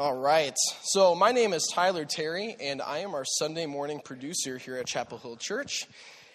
[0.00, 0.56] All right.
[0.80, 4.86] So, my name is Tyler Terry, and I am our Sunday morning producer here at
[4.86, 5.86] Chapel Hill Church.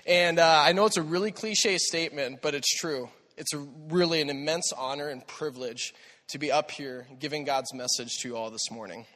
[0.06, 3.10] And uh, I know it's a really cliche statement, but it's true.
[3.38, 3.50] It's
[3.90, 5.96] really an immense honor and privilege
[6.28, 9.08] to be up here giving God's message to you all this morning.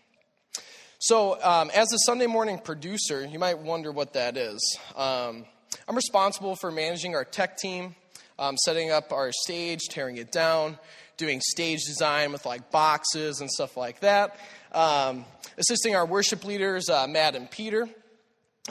[0.97, 4.79] So, um, as a Sunday morning producer, you might wonder what that is.
[4.95, 5.45] Um,
[5.87, 7.93] I'm responsible for managing our tech team,
[8.39, 10.79] um, setting up our stage, tearing it down,
[11.19, 14.39] doing stage design with like boxes and stuff like that,
[14.71, 15.25] um,
[15.57, 17.87] assisting our worship leaders, uh, Matt and Peter,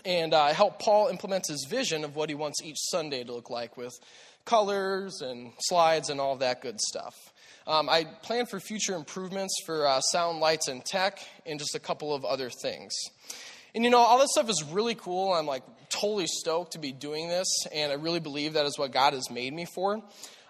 [0.04, 3.50] and uh, help Paul implement his vision of what he wants each Sunday to look
[3.50, 3.94] like with
[4.44, 7.14] colors and slides and all that good stuff.
[7.66, 11.78] Um, I plan for future improvements for uh, sound, lights, and tech, and just a
[11.78, 12.94] couple of other things.
[13.74, 15.34] And you know, all this stuff is really cool.
[15.34, 18.90] I'm like totally stoked to be doing this, and I really believe that is what
[18.90, 20.02] God has made me for.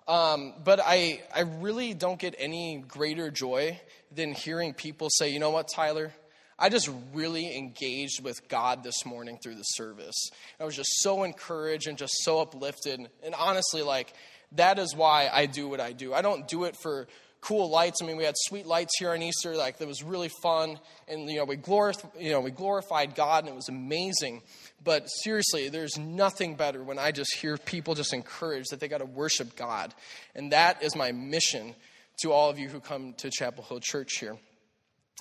[0.09, 3.79] Um, but I, I really don't get any greater joy
[4.11, 6.13] than hearing people say, you know what, Tyler?
[6.59, 10.31] I just really engaged with God this morning through the service.
[10.59, 13.07] I was just so encouraged and just so uplifted.
[13.23, 14.13] And honestly, like,
[14.53, 16.15] that is why I do what I do.
[16.15, 17.07] I don't do it for
[17.41, 18.03] cool lights.
[18.03, 20.79] I mean, we had sweet lights here on Easter, like, that was really fun.
[21.07, 24.43] And, you know, we, glorif- you know, we glorified God, and it was amazing.
[24.83, 28.99] But seriously, there's nothing better when I just hear people just encouraged that they got
[28.99, 29.95] to worship God.
[30.35, 31.75] And that is my mission
[32.23, 34.37] to all of you who come to Chapel Hill Church here.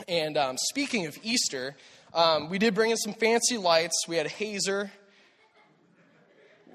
[0.08, 1.76] And um, speaking of Easter,
[2.14, 4.08] um, we did bring in some fancy lights.
[4.08, 4.92] We had a hazer.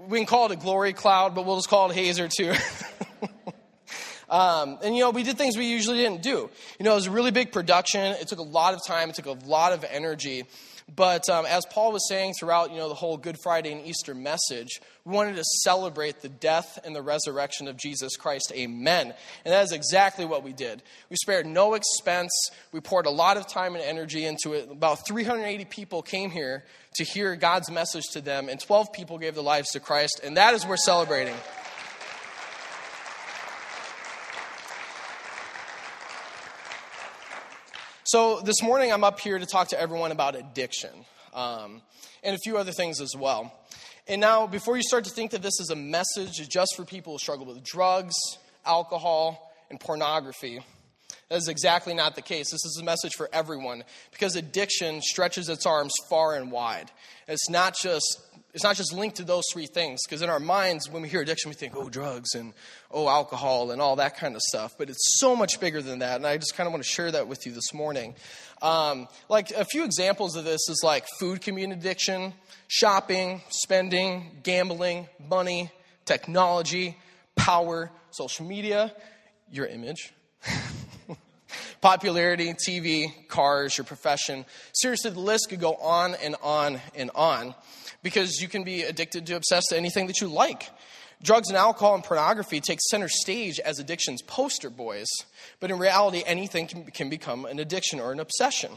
[0.09, 2.55] We can call it a glory cloud, but we'll just call it hazer too.
[4.33, 6.49] Um, and, you know, we did things we usually didn't do.
[6.79, 8.01] You know, it was a really big production.
[8.15, 10.45] It took a lot of time, it took a lot of energy.
[10.95, 14.15] But um, as Paul was saying throughout, you know, the whole Good Friday and Easter
[14.15, 18.53] message, we wanted to celebrate the death and the resurrection of Jesus Christ.
[18.55, 19.13] Amen.
[19.45, 20.83] And that is exactly what we did.
[21.11, 22.33] We spared no expense.
[22.73, 24.71] We poured a lot of time and energy into it.
[24.71, 29.35] About 380 people came here to hear God's message to them, and 12 people gave
[29.35, 30.21] their lives to Christ.
[30.25, 31.37] And that is worth celebrating.
[38.13, 40.91] So, this morning I'm up here to talk to everyone about addiction
[41.33, 41.81] um,
[42.23, 43.51] and a few other things as well.
[44.07, 47.15] And now, before you start to think that this is a message just for people
[47.15, 48.13] who struggle with drugs,
[48.67, 50.61] alcohol, and pornography,
[51.31, 52.51] that is exactly not the case.
[52.51, 56.91] This is a message for everyone because addiction stretches its arms far and wide.
[57.27, 58.21] It's not just
[58.55, 61.23] it's not just linked to those three things because in our minds when we hear
[61.23, 62.53] addiction we think oh drugs and
[62.91, 66.17] oh alcohol and all that kind of stuff but it's so much bigger than that
[66.17, 68.15] and i just kind of want to share that with you this morning.
[68.61, 72.33] Um, like a few examples of this is like food community addiction
[72.69, 75.71] shopping spending gambling money
[76.05, 76.97] technology
[77.35, 78.95] power social media
[79.51, 80.13] your image
[81.81, 84.45] popularity tv cars your profession.
[84.73, 87.55] Seriously the list could go on and on and on
[88.03, 90.71] because you can be addicted to, obsessed to anything that you like.
[91.23, 95.07] Drugs and alcohol and pornography take center stage as addiction's poster boys,
[95.61, 98.73] but in reality, anything can, can become an addiction or an obsession.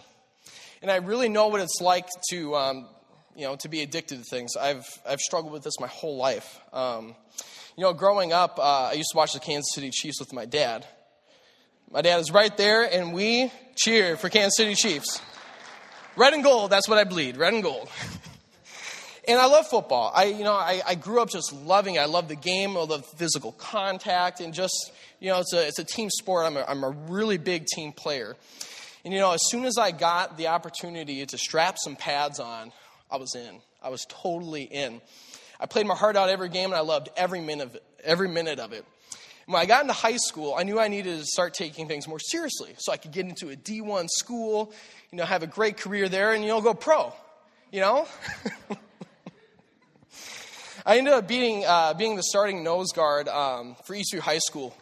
[0.84, 2.88] And I really know what it's like to, um,
[3.36, 4.56] you know, to be addicted to things.
[4.56, 6.60] I've, I've struggled with this my whole life.
[6.72, 7.16] Um,
[7.76, 10.46] you know, growing up, uh, I used to watch the Kansas City Chiefs with my
[10.46, 10.86] dad.
[11.92, 15.20] My dad is right there, and we cheer for Kansas City Chiefs.
[16.16, 17.90] Red and gold, that's what I bleed, red and gold.
[19.28, 20.12] And I love football.
[20.14, 22.00] I, you know, I, I grew up just loving it.
[22.00, 25.80] I love the game, I love physical contact, and just, you know, it's a, it's
[25.80, 26.46] a team sport.
[26.46, 28.36] I'm a, I'm a really big team player.
[29.04, 32.72] And, you know, as soon as I got the opportunity to strap some pads on,
[33.10, 33.62] I was in.
[33.82, 35.02] I was totally in.
[35.60, 37.84] I played my heart out every game, and I loved every minute of it.
[38.04, 38.86] Every minute of it.
[39.48, 42.20] When I got into high school, I knew I needed to start taking things more
[42.20, 44.74] seriously so I could get into a D1 school,
[45.12, 47.14] you know, have a great career there, and, you know, go pro,
[47.72, 48.08] you know?
[50.88, 54.78] I ended up being, uh, being the starting nose guard um, for Eastview High School.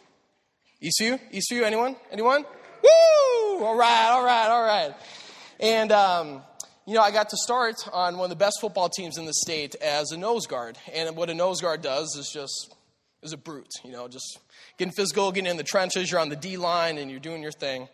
[0.82, 1.18] Eastview?
[1.32, 1.62] Eastview?
[1.62, 1.96] Anyone?
[2.12, 2.44] Anyone?
[2.82, 3.64] Woo!
[3.64, 4.94] All right, all right, all right.
[5.58, 6.42] And, um,
[6.86, 9.32] you know, I got to start on one of the best football teams in the
[9.32, 10.76] state as a nose guard.
[10.92, 12.74] And what a nose guard does is just,
[13.22, 14.40] is a brute, you know, just
[14.76, 17.52] getting physical, getting in the trenches, you're on the D line, and you're doing your
[17.52, 17.88] thing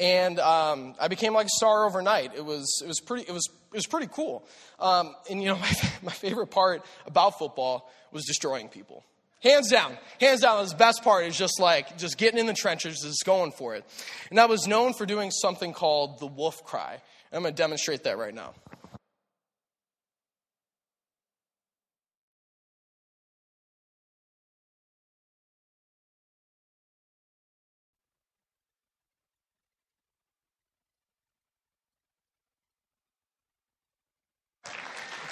[0.00, 2.34] and um, I became like a star overnight.
[2.34, 4.44] It was it was pretty it was it was pretty cool.
[4.80, 9.04] Um, and you know my my favorite part about football was destroying people.
[9.42, 10.66] Hands down, hands down.
[10.66, 13.84] The best part is just like just getting in the trenches, just going for it.
[14.30, 17.00] And I was known for doing something called the wolf cry.
[17.32, 18.54] I'm going to demonstrate that right now.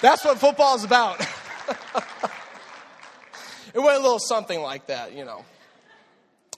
[0.01, 1.19] That's what football is about.
[3.73, 5.43] it went a little something like that, you know.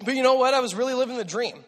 [0.04, 0.54] But you know what?
[0.54, 1.64] I was really living the dream.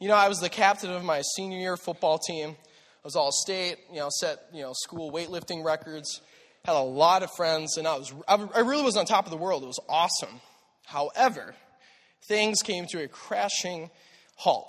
[0.00, 2.50] You know, I was the captain of my senior year football team.
[2.50, 6.20] I was all state, you know, set, you know, school weightlifting records.
[6.64, 9.36] Had a lot of friends, and I was, I really was on top of the
[9.36, 9.62] world.
[9.62, 10.40] It was awesome.
[10.84, 11.54] However,
[12.26, 13.90] things came to a crashing
[14.36, 14.68] halt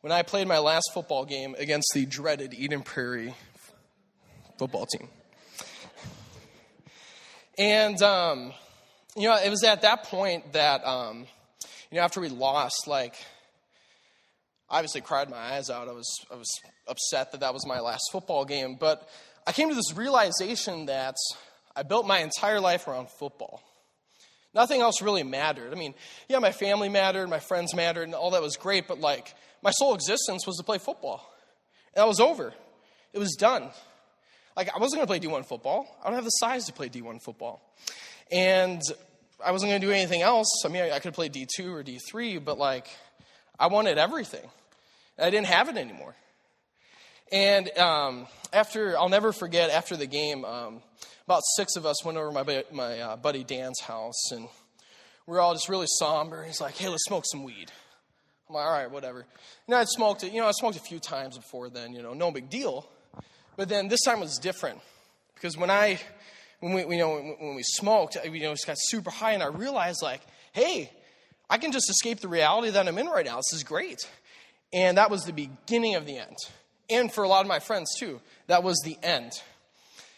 [0.00, 3.34] when I played my last football game against the dreaded Eden Prairie
[4.58, 5.08] football team.
[7.60, 8.54] And, um,
[9.14, 11.26] you know, it was at that point that, um,
[11.90, 13.14] you know, after we lost, like,
[14.70, 15.86] obviously cried my eyes out.
[15.86, 16.50] I was, I was
[16.88, 18.78] upset that that was my last football game.
[18.80, 19.06] But
[19.46, 21.16] I came to this realization that
[21.76, 23.62] I built my entire life around football.
[24.54, 25.70] Nothing else really mattered.
[25.70, 25.92] I mean,
[26.30, 29.70] yeah, my family mattered, my friends mattered, and all that was great, but like, my
[29.70, 31.30] sole existence was to play football.
[31.94, 32.54] And that was over.
[33.12, 33.68] It was done.
[34.56, 35.86] Like, I wasn't going to play D1 football.
[36.02, 37.62] I don't have the size to play D1 football.
[38.30, 38.82] And
[39.44, 40.62] I wasn't going to do anything else.
[40.64, 42.88] I mean, I, I could play D2 or D3, but like,
[43.58, 44.48] I wanted everything.
[45.18, 46.14] I didn't have it anymore.
[47.32, 50.82] And um, after, I'll never forget, after the game, um,
[51.26, 54.48] about six of us went over my, my uh, buddy Dan's house, and
[55.26, 56.42] we were all just really somber.
[56.42, 57.70] He's like, hey, let's smoke some weed.
[58.48, 59.26] I'm like, all right, whatever.
[59.66, 62.14] And I'd smoked it, you know, I smoked a few times before then, you know,
[62.14, 62.88] no big deal.
[63.60, 64.80] But then this time was different
[65.34, 66.00] because when I,
[66.60, 69.48] when we, you know, when we smoked, you know, it got super high, and I
[69.48, 70.22] realized, like,
[70.52, 70.90] hey,
[71.50, 73.36] I can just escape the reality that I'm in right now.
[73.36, 74.08] This is great.
[74.72, 76.38] And that was the beginning of the end.
[76.88, 79.32] And for a lot of my friends, too, that was the end.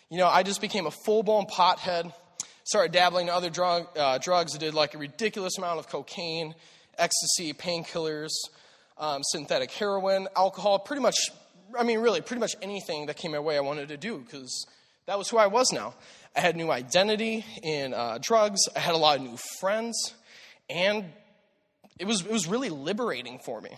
[0.09, 2.15] You know, I just became a full blown pothead,
[2.63, 4.55] started dabbling in other drug, uh, drugs.
[4.55, 6.55] I did like a ridiculous amount of cocaine,
[6.97, 8.31] ecstasy, painkillers,
[8.99, 11.17] um, synthetic heroin, alcohol, pretty much,
[11.79, 14.67] I mean, really, pretty much anything that came my way I wanted to do because
[15.07, 15.95] that was who I was now.
[16.37, 20.15] I had new identity in uh, drugs, I had a lot of new friends,
[20.71, 21.05] and
[21.99, 23.71] it was, it was really liberating for me.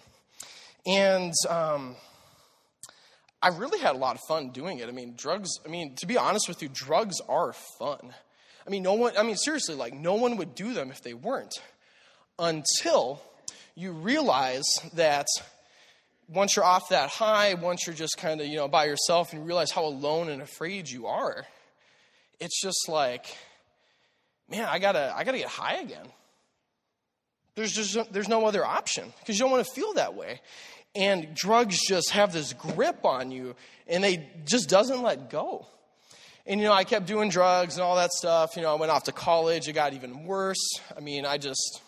[0.87, 1.97] And um,
[3.43, 4.89] I really had a lot of fun doing it.
[4.89, 8.15] I mean, drugs, I mean, to be honest with you, drugs are fun.
[8.67, 11.15] I mean, no one, I mean, seriously, like, no one would do them if they
[11.15, 11.55] weren't
[12.39, 13.21] until
[13.75, 14.65] you realize
[14.95, 15.27] that
[16.29, 19.43] once you're off that high, once you're just kind of, you know, by yourself and
[19.43, 21.47] you realize how alone and afraid you are,
[22.41, 23.27] it's just like,
[24.49, 26.07] man, I gotta, I gotta get high again.
[27.55, 30.41] There's just, there's no other option because you don't want to feel that way.
[30.97, 33.55] And drugs just have this grip on you
[33.87, 35.67] and they just doesn't let go.
[36.47, 38.57] And, you know, I kept doing drugs and all that stuff.
[38.57, 39.67] You know, I went off to college.
[39.67, 40.63] It got even worse.
[40.95, 41.81] I mean, I just,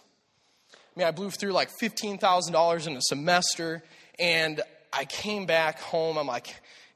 [0.72, 3.82] I mean, I blew through like $15,000 in a semester,
[4.18, 4.60] and
[4.92, 6.16] I came back home.
[6.16, 6.48] I'm like,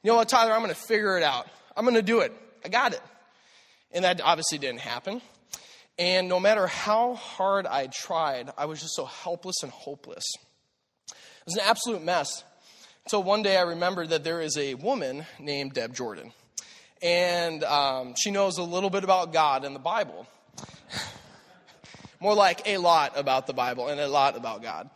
[0.03, 1.47] you know what, Tyler, I'm going to figure it out.
[1.75, 2.33] I'm going to do it.
[2.65, 3.01] I got it.
[3.91, 5.21] And that obviously didn't happen.
[5.99, 10.23] And no matter how hard I tried, I was just so helpless and hopeless.
[11.09, 12.43] It was an absolute mess.
[13.05, 16.31] Until one day I remembered that there is a woman named Deb Jordan.
[17.01, 20.27] And um, she knows a little bit about God and the Bible.
[22.19, 24.89] More like a lot about the Bible and a lot about God.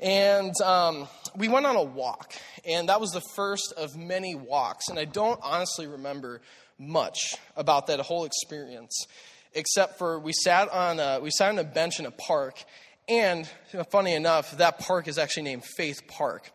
[0.00, 2.32] And um, we went on a walk,
[2.64, 4.88] and that was the first of many walks.
[4.88, 6.40] And I don't honestly remember
[6.78, 9.06] much about that whole experience,
[9.52, 12.64] except for we sat on a, we sat on a bench in a park,
[13.08, 13.46] and
[13.90, 16.50] funny enough, that park is actually named Faith Park.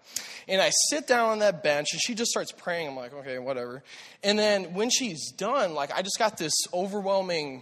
[0.47, 2.87] And I sit down on that bench, and she just starts praying.
[2.87, 3.83] I'm like, okay, whatever.
[4.23, 7.61] And then when she's done, like I just got this overwhelming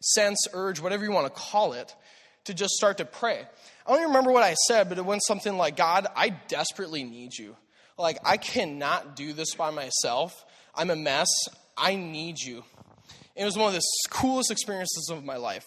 [0.00, 1.94] sense, urge, whatever you want to call it,
[2.44, 3.44] to just start to pray.
[3.88, 7.04] I don't even remember what I said, but it went something like, God, I desperately
[7.04, 7.56] need you.
[7.96, 10.44] Like, I cannot do this by myself.
[10.74, 11.28] I'm a mess.
[11.74, 12.64] I need you.
[13.34, 15.64] And it was one of the coolest experiences of my life.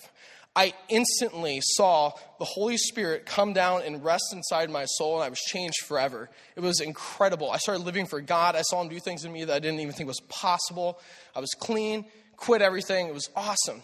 [0.56, 5.30] I instantly saw the Holy Spirit come down and rest inside my soul, and I
[5.30, 6.30] was changed forever.
[6.56, 7.50] It was incredible.
[7.50, 8.56] I started living for God.
[8.56, 11.00] I saw Him do things in me that I didn't even think was possible.
[11.36, 13.08] I was clean, quit everything.
[13.08, 13.82] It was awesome.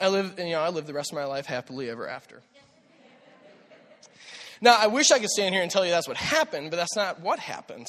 [0.00, 2.42] I lived, you know, I lived the rest of my life happily ever after.
[4.60, 6.96] Now, I wish I could stand here and tell you that's what happened, but that's
[6.96, 7.86] not what happened.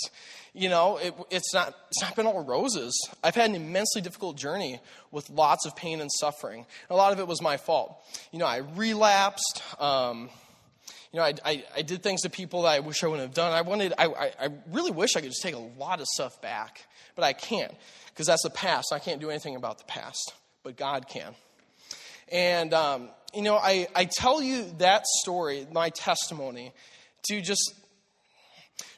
[0.53, 2.93] You know, it, it's, not, it's not been all roses.
[3.23, 4.79] I've had an immensely difficult journey
[5.11, 6.65] with lots of pain and suffering.
[6.89, 7.95] A lot of it was my fault.
[8.31, 9.61] You know, I relapsed.
[9.79, 10.29] Um,
[11.13, 13.35] you know, I, I, I, did things to people that I wish I wouldn't have
[13.35, 13.53] done.
[13.53, 16.85] I wanted, I, I really wish I could just take a lot of stuff back,
[17.15, 17.73] but I can't
[18.09, 18.91] because that's the past.
[18.91, 20.33] I can't do anything about the past,
[20.63, 21.33] but God can.
[22.29, 26.73] And, um, you know, I, I tell you that story, my testimony,
[27.29, 27.73] to just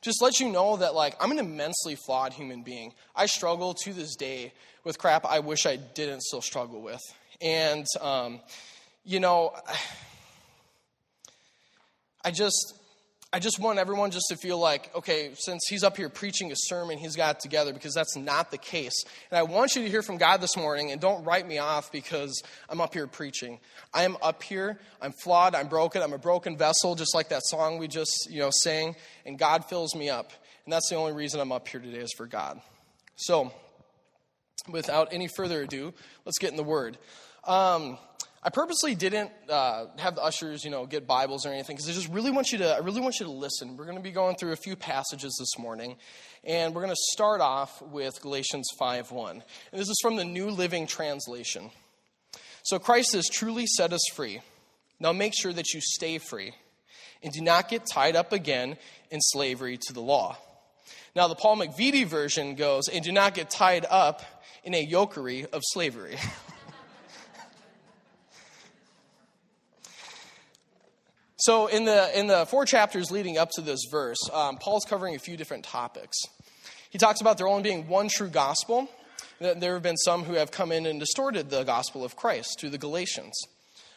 [0.01, 2.93] Just let you know that, like, I'm an immensely flawed human being.
[3.15, 4.53] I struggle to this day
[4.85, 7.01] with crap I wish I didn't still struggle with.
[7.41, 8.39] And, um,
[9.03, 9.53] you know,
[12.23, 12.78] I just,
[13.31, 16.55] I just want everyone just to feel like, okay, since he's up here preaching a
[16.55, 19.03] sermon, he's got it together because that's not the case.
[19.29, 21.91] And I want you to hear from God this morning and don't write me off
[21.91, 23.59] because I'm up here preaching.
[23.93, 27.43] I am up here, I'm flawed, I'm broken, I'm a broken vessel, just like that
[27.45, 28.95] song we just, you know, sang,
[29.27, 30.31] and God fills me up.
[30.65, 32.59] And that's the only reason I'm up here today is for God.
[33.15, 33.53] So,
[34.67, 35.93] without any further ado,
[36.25, 36.97] let's get in the word.
[37.43, 37.99] Um,
[38.41, 41.93] I purposely didn't uh, have the ushers, you know, get Bibles or anything because I
[41.93, 42.73] just really want you to.
[42.73, 43.75] I really want you to listen.
[43.75, 45.97] We're going to be going through a few passages this morning,
[46.45, 49.31] and we're going to start off with Galatians 5:1.
[49.31, 49.43] And
[49.73, 51.69] this is from the New Living Translation.
[52.63, 54.39] So Christ has truly set us free.
[55.01, 56.53] Now make sure that you stay free,
[57.21, 58.77] and do not get tied up again
[59.11, 60.37] in slavery to the law.
[61.13, 64.21] Now the Paul McVitie version goes, and do not get tied up
[64.63, 66.15] in a yokery of slavery.
[71.41, 75.15] So, in the, in the four chapters leading up to this verse, um, Paul's covering
[75.15, 76.17] a few different topics.
[76.89, 78.89] He talks about there only being one true gospel,
[79.39, 82.57] that there have been some who have come in and distorted the gospel of Christ
[82.59, 83.41] to the Galatians.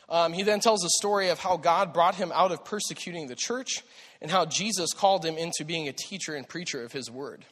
[0.08, 3.34] Um, he then tells a story of how God brought him out of persecuting the
[3.34, 3.82] church
[4.20, 7.44] and how Jesus called him into being a teacher and preacher of his word.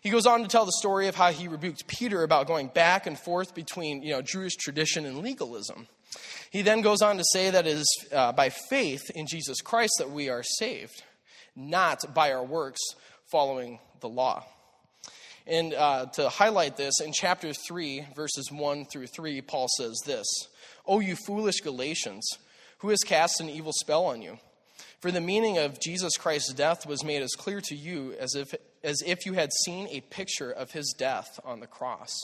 [0.00, 3.06] He goes on to tell the story of how he rebuked Peter about going back
[3.06, 5.86] and forth between you know, Jewish tradition and legalism.
[6.50, 9.94] He then goes on to say that it is uh, by faith in Jesus Christ
[9.98, 11.02] that we are saved,
[11.56, 12.80] not by our works
[13.30, 14.44] following the law.
[15.46, 20.26] And uh, to highlight this, in chapter 3, verses 1 through 3, Paul says this
[20.86, 22.28] O you foolish Galatians,
[22.78, 24.38] who has cast an evil spell on you?
[25.00, 28.54] For the meaning of Jesus Christ's death was made as clear to you as if,
[28.84, 32.16] as if you had seen a picture of his death on the cross.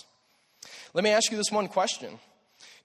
[0.95, 2.21] Let me ask you this one question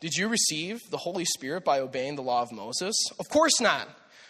[0.04, 2.94] did you receive the Holy Spirit by obeying the law of Moses?
[3.22, 3.88] Of course not.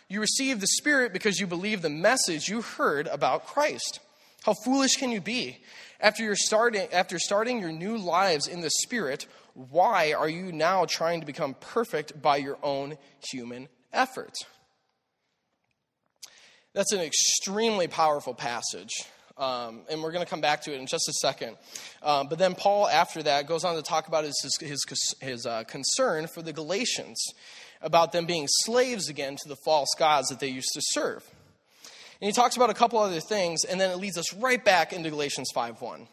[0.07, 3.99] You received the Spirit because you believed the message you heard about Christ.
[4.43, 5.63] How foolish can you be?
[5.99, 9.25] After, you're starting, after starting your new lives in the Spirit,
[9.55, 12.99] why are you now trying to become perfect by your own
[13.31, 14.35] human effort?
[16.75, 18.91] That's an extremely powerful passage.
[19.37, 21.57] Um, and we're going to come back to it in just a second.
[22.03, 24.85] Um, but then Paul, after that, goes on to talk about his, his,
[25.21, 27.19] his uh, concern for the Galatians,
[27.81, 31.23] about them being slaves again to the false gods that they used to serve.
[32.21, 34.93] And he talks about a couple other things, and then it leads us right back
[34.93, 36.07] into Galatians 5.1.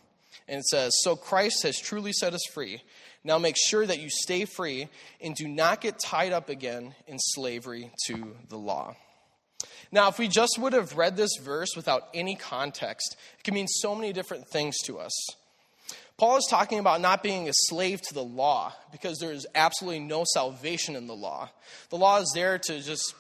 [0.49, 2.83] And it says, So Christ has truly set us free.
[3.23, 4.89] Now make sure that you stay free
[5.21, 8.97] and do not get tied up again in slavery to the law.
[9.93, 13.67] Now, if we just would have read this verse without any context, it could mean
[13.67, 15.13] so many different things to us.
[16.17, 20.01] Paul is talking about not being a slave to the law because there is absolutely
[20.01, 21.49] no salvation in the law.
[21.89, 23.15] The law is there to just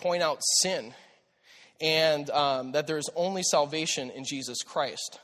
[0.00, 0.92] point out sin
[1.80, 5.20] and um, that there is only salvation in Jesus Christ.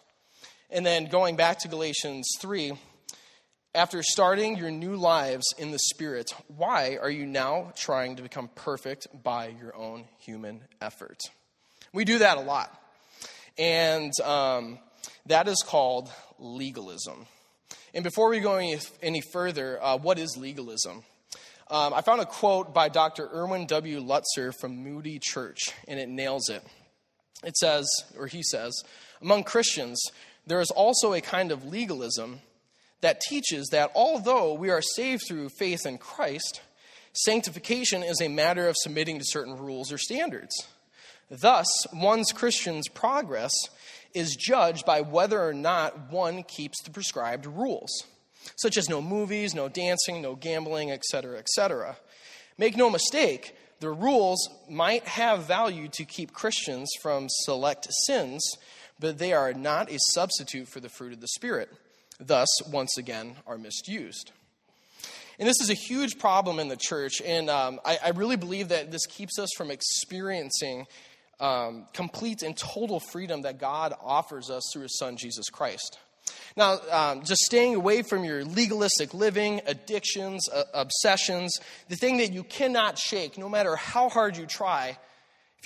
[0.70, 2.72] And then going back to Galatians 3,
[3.76, 8.48] after starting your new lives in the Spirit, why are you now trying to become
[8.54, 11.20] perfect by your own human effort?
[11.92, 12.74] We do that a lot.
[13.58, 14.78] And um,
[15.26, 17.26] that is called legalism.
[17.92, 21.04] And before we go any, any further, uh, what is legalism?
[21.70, 23.28] Um, I found a quote by Dr.
[23.30, 24.00] Erwin W.
[24.00, 26.62] Lutzer from Moody Church, and it nails it.
[27.44, 27.86] It says,
[28.18, 28.72] or he says,
[29.20, 30.02] among Christians,
[30.46, 32.40] there is also a kind of legalism
[33.00, 36.60] that teaches that although we are saved through faith in Christ,
[37.12, 40.54] sanctification is a matter of submitting to certain rules or standards.
[41.30, 43.52] Thus, one's Christian's progress
[44.14, 47.90] is judged by whether or not one keeps the prescribed rules,
[48.56, 51.96] such as no movies, no dancing, no gambling, etc., etc.
[52.56, 58.42] Make no mistake, the rules might have value to keep Christians from select sins,
[58.98, 61.70] but they are not a substitute for the fruit of the Spirit
[62.18, 64.32] thus, once again, are misused.
[65.38, 68.68] And this is a huge problem in the church, and um, I, I, really believe
[68.68, 70.86] that this keeps us from experiencing
[71.40, 75.98] um, complete and total freedom that God offers us through His Son, Jesus Christ.
[76.56, 81.58] Now, um, just staying away from your legalistic living, addictions, uh, obsessions,
[81.88, 84.96] the thing that you cannot shake, no matter how hard you try,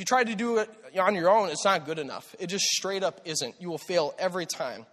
[0.00, 2.34] if you try to do it on your own, it's not good enough.
[2.38, 3.54] It just straight up isn't.
[3.60, 4.86] You will fail every time.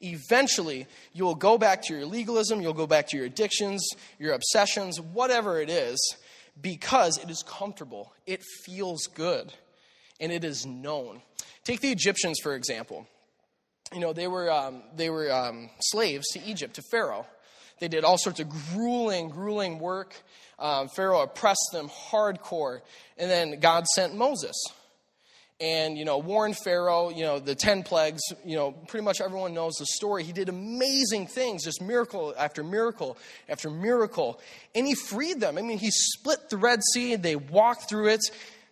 [0.00, 3.84] Eventually, you will go back to your legalism, you'll go back to your addictions,
[4.20, 5.98] your obsessions, whatever it is,
[6.60, 8.12] because it is comfortable.
[8.24, 9.52] It feels good,
[10.20, 11.22] and it is known.
[11.64, 13.08] Take the Egyptians, for example.
[13.92, 17.26] You know, they were, um, they were um, slaves to Egypt, to Pharaoh.
[17.80, 20.14] They did all sorts of grueling, grueling work.
[20.62, 22.80] Um, Pharaoh oppressed them hardcore.
[23.18, 24.54] And then God sent Moses
[25.60, 29.54] and you know warned pharaoh you know the 10 plagues you know pretty much everyone
[29.54, 30.24] knows the story.
[30.24, 33.16] He did amazing things just miracle after miracle
[33.48, 34.40] after miracle.
[34.74, 35.56] And he freed them.
[35.56, 37.16] I mean he split the red sea.
[37.16, 38.20] They walked through it.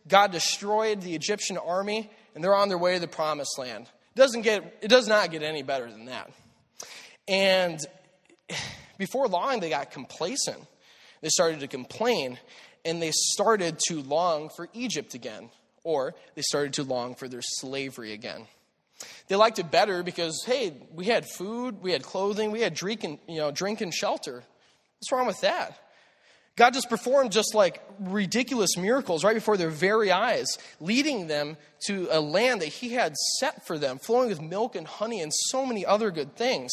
[0.08, 3.84] God destroyed the egyptian army and they're on their way to the promised land.
[3.84, 6.30] It doesn't get it does not get any better than that.
[7.28, 7.78] And
[8.98, 10.58] before long they got complacent
[11.20, 12.38] they started to complain
[12.84, 15.50] and they started to long for egypt again
[15.84, 18.46] or they started to long for their slavery again.
[19.28, 23.04] They liked it better because, hey, we had food, we had clothing, we had drink
[23.04, 24.42] and, you know, drink and shelter.
[24.98, 25.78] What's wrong with that?
[26.56, 30.46] God just performed just like ridiculous miracles right before their very eyes,
[30.80, 34.86] leading them to a land that He had set for them, flowing with milk and
[34.86, 36.72] honey and so many other good things.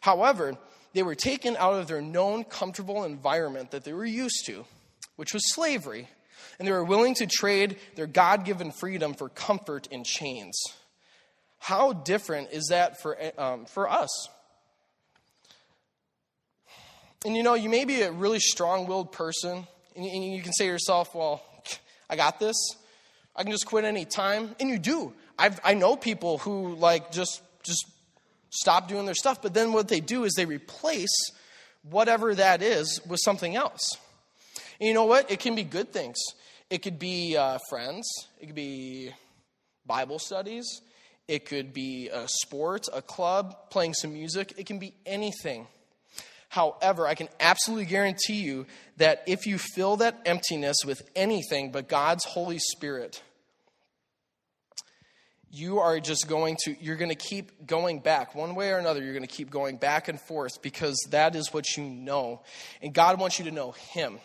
[0.00, 0.56] However,
[0.98, 4.64] they were taken out of their known comfortable environment that they were used to,
[5.14, 6.08] which was slavery
[6.58, 10.60] and they were willing to trade their God given freedom for comfort in chains.
[11.60, 14.28] How different is that for, um, for us?
[17.24, 20.64] And you know, you may be a really strong willed person, and you can say
[20.64, 21.44] to yourself, well,
[22.10, 22.56] I got this.
[23.36, 24.56] I can just quit any time.
[24.58, 25.12] And you do.
[25.38, 27.86] I've, I know people who, like, just, just
[28.50, 31.32] stop doing their stuff, but then what they do is they replace
[31.82, 33.96] whatever that is with something else.
[34.80, 35.30] And you know what?
[35.30, 36.16] It can be good things.
[36.70, 38.06] It could be uh, friends,
[38.40, 39.10] it could be
[39.86, 40.82] Bible studies,
[41.26, 45.66] it could be a sport, a club, playing some music, it can be anything.
[46.50, 48.66] However, I can absolutely guarantee you
[48.98, 53.22] that if you fill that emptiness with anything but God's Holy Spirit,
[55.50, 58.34] you are just going to you're going to keep going back.
[58.34, 61.52] One way or another you're going to keep going back and forth because that is
[61.52, 62.42] what you know.
[62.82, 64.18] And god wants you to know him.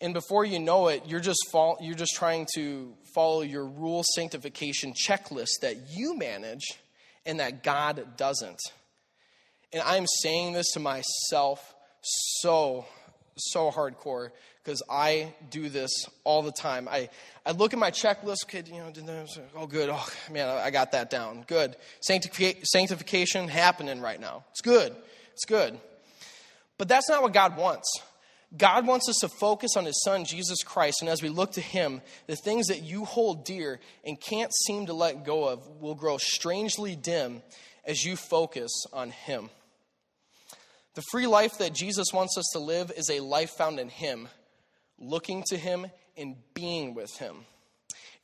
[0.00, 4.04] And before you know it, you're just, fall, you're just trying to follow your rule
[4.14, 6.78] sanctification checklist that you manage
[7.26, 8.60] and that God doesn't.
[9.72, 12.86] And I'm saying this to myself so,
[13.36, 14.30] so hardcore
[14.62, 16.88] because I do this all the time.
[16.88, 17.08] I,
[17.46, 19.88] I look at my checklist, kid, you know, oh, good.
[19.90, 21.44] Oh, man, I got that down.
[21.46, 21.76] Good.
[22.06, 24.44] Sanctific- sanctification happening right now.
[24.50, 24.94] It's good.
[25.32, 25.78] It's good.
[26.76, 27.88] But that's not what God wants.
[28.56, 31.60] God wants us to focus on His Son, Jesus Christ, and as we look to
[31.60, 35.94] Him, the things that you hold dear and can't seem to let go of will
[35.94, 37.42] grow strangely dim
[37.84, 39.50] as you focus on Him.
[40.94, 44.28] The free life that Jesus wants us to live is a life found in Him,
[44.98, 47.36] looking to Him and being with Him.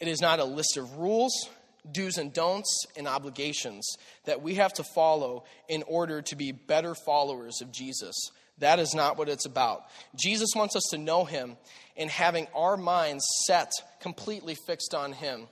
[0.01, 1.49] It is not a list of rules,
[1.91, 6.95] do's and don'ts, and obligations that we have to follow in order to be better
[6.95, 8.15] followers of Jesus
[8.59, 9.85] that is not what it's about.
[10.15, 11.57] Jesus wants us to know him
[11.97, 15.49] and having our minds set completely fixed on him.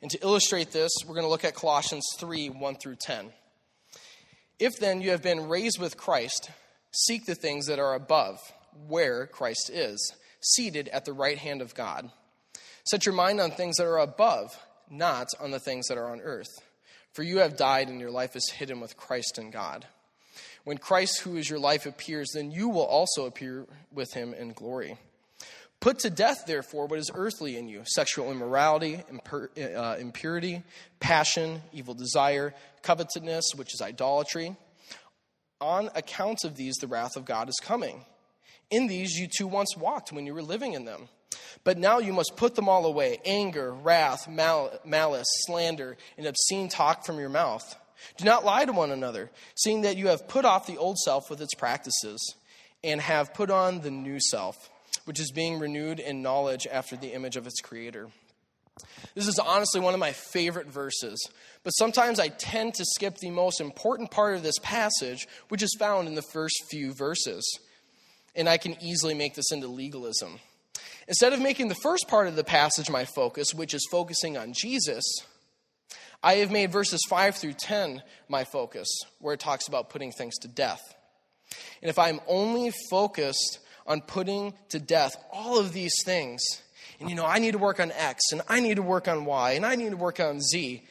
[0.00, 3.30] And to illustrate this, we're going to look at Colossians 3 1 through 10.
[4.58, 6.50] If then you have been raised with Christ,
[6.92, 8.38] seek the things that are above,
[8.88, 12.10] where Christ is, seated at the right hand of God.
[12.84, 14.56] Set your mind on things that are above,
[14.90, 16.48] not on the things that are on earth.
[17.12, 19.86] For you have died, and your life is hidden with Christ in God.
[20.64, 24.52] When Christ, who is your life, appears, then you will also appear with him in
[24.52, 24.98] glory.
[25.80, 30.62] Put to death, therefore, what is earthly in you sexual immorality, impur- uh, impurity,
[31.00, 34.56] passion, evil desire, covetousness, which is idolatry.
[35.60, 38.04] On account of these, the wrath of God is coming.
[38.70, 41.08] In these you too once walked when you were living in them.
[41.64, 46.68] But now you must put them all away anger, wrath, mal- malice, slander, and obscene
[46.68, 47.76] talk from your mouth.
[48.18, 51.30] Do not lie to one another, seeing that you have put off the old self
[51.30, 52.34] with its practices,
[52.84, 54.70] and have put on the new self,
[55.06, 58.08] which is being renewed in knowledge after the image of its creator.
[59.14, 61.18] This is honestly one of my favorite verses,
[61.64, 65.74] but sometimes I tend to skip the most important part of this passage, which is
[65.78, 67.58] found in the first few verses.
[68.36, 70.38] And I can easily make this into legalism.
[71.08, 74.52] Instead of making the first part of the passage my focus, which is focusing on
[74.52, 75.04] Jesus,
[76.22, 78.88] I have made verses 5 through 10 my focus,
[79.20, 80.82] where it talks about putting things to death.
[81.80, 86.42] And if I'm only focused on putting to death all of these things,
[86.98, 89.24] and you know, I need to work on X, and I need to work on
[89.24, 90.82] Y, and I need to work on Z,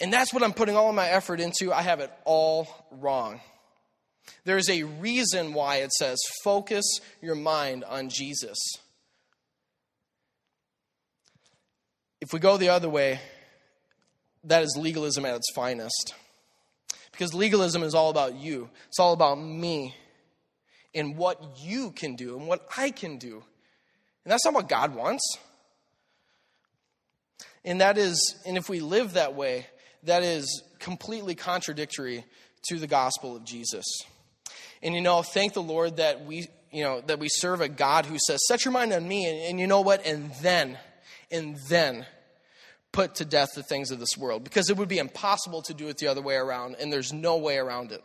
[0.00, 3.40] and that's what I'm putting all of my effort into, I have it all wrong.
[4.44, 8.58] There's a reason why it says focus your mind on Jesus.
[12.20, 13.20] If we go the other way,
[14.44, 16.14] that is legalism at its finest.
[17.10, 19.94] Because legalism is all about you, it's all about me
[20.94, 23.42] and what you can do and what I can do.
[24.24, 25.38] And that's not what God wants.
[27.64, 29.66] And that is, and if we live that way,
[30.04, 32.24] that is completely contradictory
[32.68, 33.84] to the gospel of Jesus.
[34.82, 38.06] And you know, thank the Lord that we, you know, that we serve a God
[38.06, 40.04] who says, set your mind on me, and, and you know what?
[40.06, 40.78] And then,
[41.30, 42.06] and then
[42.90, 44.44] put to death the things of this world.
[44.44, 47.38] Because it would be impossible to do it the other way around, and there's no
[47.38, 48.02] way around it.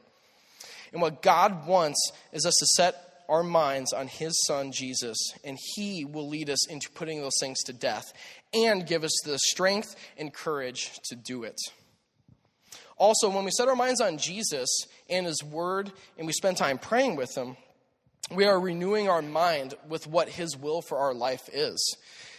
[0.94, 5.58] And what God wants is us to set our minds on His Son, Jesus, and
[5.76, 8.06] He will lead us into putting those things to death
[8.54, 11.58] and give us the strength and courage to do it.
[12.98, 14.70] Also, when we set our minds on Jesus
[15.10, 17.56] and His Word and we spend time praying with Him,
[18.32, 21.98] we are renewing our mind with what His will for our life is.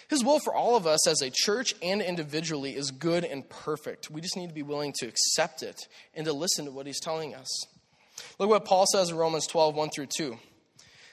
[0.08, 4.10] His will for all of us as a church and individually is good and perfect.
[4.10, 7.00] We just need to be willing to accept it and to listen to what He's
[7.00, 7.48] telling us.
[8.38, 10.38] Look what Paul says in Romans 12, 1 through 2.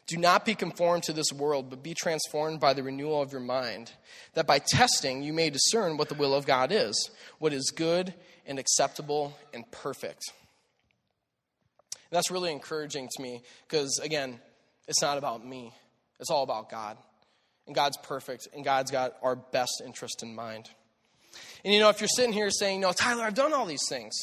[0.08, 3.42] Do not be conformed to this world, but be transformed by the renewal of your
[3.42, 3.92] mind,
[4.36, 8.14] that by testing you may discern what the will of God is, what is good
[8.46, 10.22] and acceptable and perfect.
[12.10, 14.40] And that's really encouraging to me because, again,
[14.88, 15.74] it's not about me,
[16.20, 16.98] it's all about God.
[17.66, 20.70] And God's perfect, and God's got our best interest in mind.
[21.64, 24.14] And you know, if you're sitting here saying, No, Tyler, I've done all these things.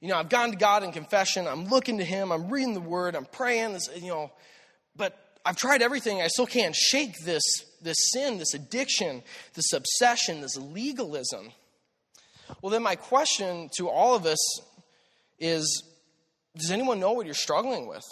[0.00, 2.80] You know, I've gone to God in confession, I'm looking to Him, I'm reading the
[2.80, 4.30] Word, I'm praying, this, you know,
[4.96, 6.20] but I've tried everything.
[6.20, 7.42] I still can't shake this,
[7.82, 9.22] this sin, this addiction,
[9.54, 11.50] this obsession, this legalism.
[12.62, 14.60] Well, then my question to all of us
[15.38, 15.82] is
[16.56, 18.04] Does anyone know what you're struggling with?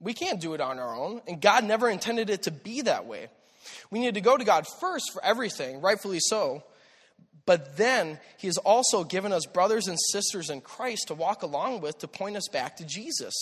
[0.00, 3.06] We can't do it on our own, and God never intended it to be that
[3.06, 3.28] way.
[3.90, 6.62] We need to go to God first for everything, rightfully so.
[7.46, 11.80] But then he has also given us brothers and sisters in Christ to walk along
[11.80, 13.34] with to point us back to Jesus.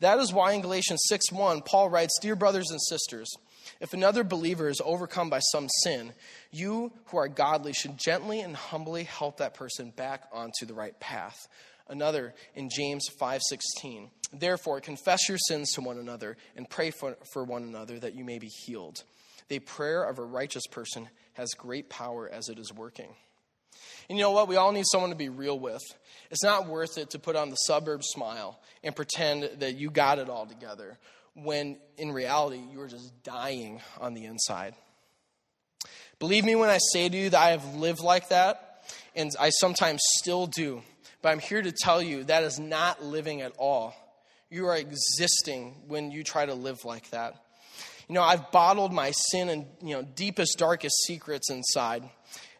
[0.00, 3.34] That is why in Galatians 6 1, Paul writes, Dear brothers and sisters,
[3.80, 6.12] if another believer is overcome by some sin,
[6.50, 10.98] you who are godly should gently and humbly help that person back onto the right
[10.98, 11.46] path.
[11.88, 14.10] Another in James 5:16.
[14.32, 18.24] Therefore confess your sins to one another and pray for, for one another that you
[18.24, 19.04] may be healed.
[19.48, 23.14] The prayer of a righteous person has great power as it is working.
[24.08, 24.48] And you know what?
[24.48, 25.82] We all need someone to be real with.
[26.30, 30.18] It's not worth it to put on the suburb smile and pretend that you got
[30.18, 30.98] it all together
[31.36, 34.74] when in reality you are just dying on the inside.
[36.18, 38.82] Believe me when I say to you that I have lived like that,
[39.14, 40.82] and I sometimes still do.
[41.20, 43.94] But I'm here to tell you that is not living at all.
[44.50, 47.34] You are existing when you try to live like that.
[48.08, 52.08] You know, I've bottled my sin and, you know, deepest, darkest secrets inside.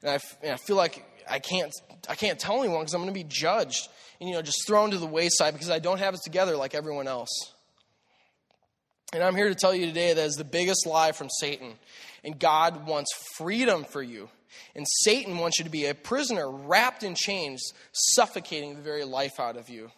[0.02, 1.72] And I, and I feel like I can't,
[2.08, 3.88] I can't tell anyone because I'm going to be judged
[4.20, 6.74] and, you know, just thrown to the wayside because I don't have it together like
[6.74, 7.30] everyone else.
[9.12, 11.74] And I'm here to tell you today that is the biggest lie from Satan.
[12.24, 14.28] And God wants freedom for you.
[14.74, 19.38] And Satan wants you to be a prisoner wrapped in chains, suffocating the very life
[19.38, 19.90] out of you.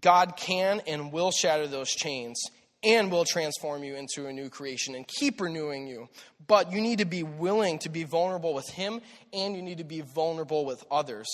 [0.00, 2.42] God can and will shatter those chains
[2.82, 6.08] and will transform you into a new creation and keep renewing you.
[6.46, 9.00] But you need to be willing to be vulnerable with Him
[9.32, 11.28] and you need to be vulnerable with others.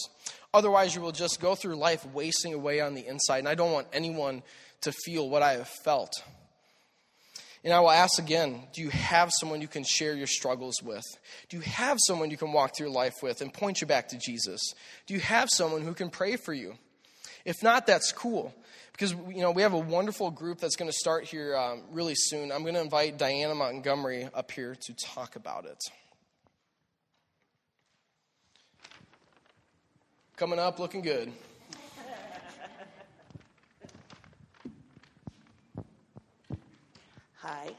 [0.53, 3.39] Otherwise, you will just go through life wasting away on the inside.
[3.39, 4.43] And I don't want anyone
[4.83, 6.13] to feel what I have felt.
[7.65, 11.05] And I will ask again do you have someone you can share your struggles with?
[11.49, 14.19] Do you have someone you can walk through life with and point you back to
[14.19, 14.61] Jesus?
[15.07, 16.75] Do you have someone who can pray for you?
[17.45, 18.55] If not, that's cool
[18.93, 22.15] because you know we have a wonderful group that's going to start here um, really
[22.15, 22.53] soon.
[22.53, 25.79] I'm going to invite Diana Montgomery up here to talk about it.
[30.37, 31.33] Coming up, looking good.
[37.51, 37.71] Hi,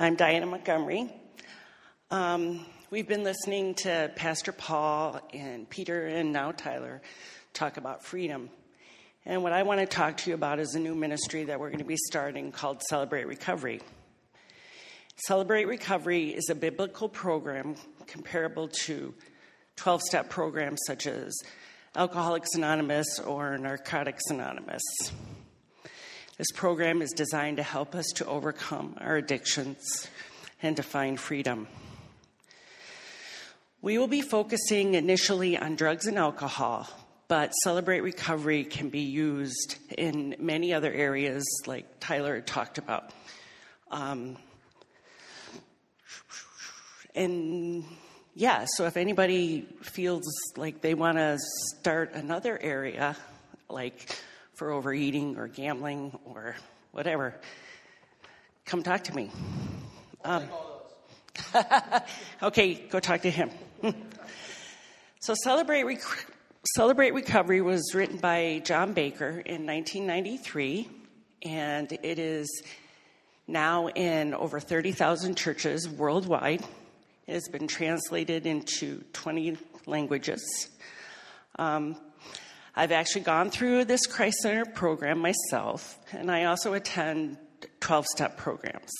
[0.00, 1.08] I'm Diana Montgomery.
[2.10, 7.00] Um, we've been listening to Pastor Paul and Peter and now Tyler
[7.52, 8.50] talk about freedom.
[9.24, 11.68] And what I want to talk to you about is a new ministry that we're
[11.68, 13.82] going to be starting called Celebrate Recovery.
[15.28, 17.76] Celebrate Recovery is a biblical program
[18.08, 19.14] comparable to
[19.76, 21.32] 12 step programs such as
[21.94, 24.82] Alcoholics Anonymous or Narcotics Anonymous.
[26.36, 30.08] This program is designed to help us to overcome our addictions
[30.60, 31.68] and to find freedom.
[33.80, 36.88] We will be focusing initially on drugs and alcohol,
[37.28, 43.10] but Celebrate Recovery can be used in many other areas, like Tyler talked about.
[43.92, 44.36] Um,
[47.14, 47.84] and
[48.34, 50.24] yeah, so if anybody feels
[50.56, 51.38] like they want to
[51.78, 53.16] start another area,
[53.68, 54.08] like
[54.54, 56.56] for overeating or gambling or
[56.92, 57.34] whatever,
[58.64, 59.30] come talk to me.
[60.24, 60.44] Um,
[62.42, 63.50] okay, go talk to him.
[65.20, 66.26] so, Celebrate, Rec-
[66.76, 70.88] Celebrate Recovery was written by John Baker in 1993,
[71.44, 72.62] and it is
[73.46, 76.62] now in over 30,000 churches worldwide.
[77.26, 80.68] It has been translated into 20 languages.
[81.58, 81.96] Um,
[82.76, 87.38] I've actually gone through this Christ Center program myself, and I also attend
[87.80, 88.92] 12 step programs.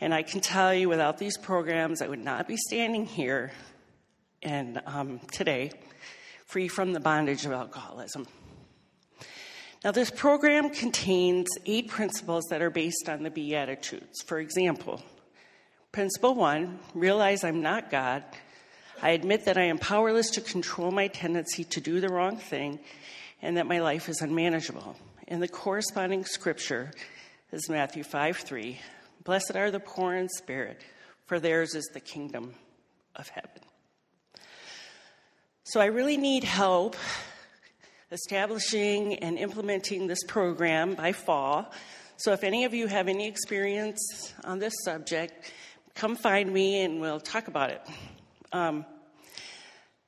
[0.00, 3.52] And I can tell you, without these programs, I would not be standing here
[4.42, 5.72] and um, today
[6.46, 8.26] free from the bondage of alcoholism.
[9.84, 14.22] Now, this program contains eight principles that are based on the Beatitudes.
[14.26, 15.02] For example,
[15.90, 18.22] Principle one realize I'm not God.
[19.00, 22.80] I admit that I am powerless to control my tendency to do the wrong thing
[23.40, 24.96] and that my life is unmanageable.
[25.28, 26.90] And the corresponding scripture
[27.52, 28.78] is Matthew 5 3.
[29.24, 30.80] Blessed are the poor in spirit,
[31.26, 32.54] for theirs is the kingdom
[33.14, 33.60] of heaven.
[35.64, 36.96] So I really need help
[38.10, 41.70] establishing and implementing this program by fall.
[42.16, 45.52] So if any of you have any experience on this subject,
[45.94, 47.82] come find me and we'll talk about it.
[48.52, 48.86] Um,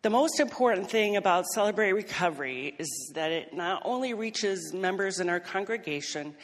[0.02, 5.28] the most important thing about Celebrate Recovery is that it not only reaches members in
[5.28, 6.34] our congregation,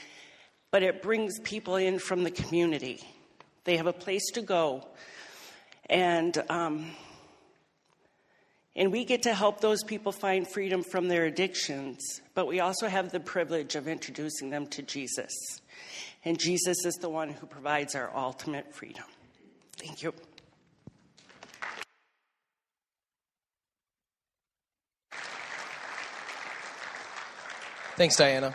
[0.70, 3.00] but it brings people in from the community.
[3.64, 4.86] They have a place to go.
[5.88, 6.90] And, um,
[8.74, 12.88] and we get to help those people find freedom from their addictions, but we also
[12.88, 15.32] have the privilege of introducing them to Jesus.
[16.26, 19.04] And Jesus is the one who provides our ultimate freedom.
[19.78, 20.12] Thank you.
[27.96, 28.54] Thanks, Diana.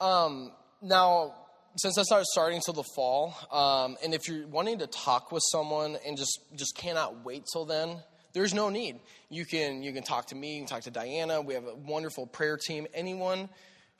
[0.00, 1.34] Um, now,
[1.76, 5.42] since that's not starting till the fall, um, and if you're wanting to talk with
[5.52, 7.98] someone and just just cannot wait till then,
[8.32, 8.98] there's no need.
[9.28, 11.42] You can you can talk to me, you can talk to Diana.
[11.42, 12.86] We have a wonderful prayer team.
[12.94, 13.50] Anyone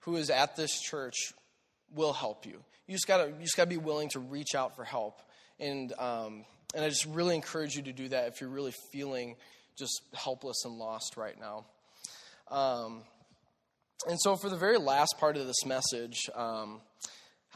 [0.00, 1.34] who is at this church
[1.94, 2.62] will help you.
[2.86, 5.20] You just gotta you just gotta be willing to reach out for help.
[5.58, 9.36] And, um, and I just really encourage you to do that if you're really feeling
[9.76, 11.66] just helpless and lost right now.
[12.48, 13.02] Um,
[14.08, 16.80] and so, for the very last part of this message, um,